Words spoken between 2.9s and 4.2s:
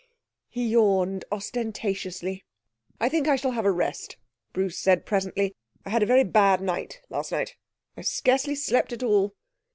'I think I shall have a rest,'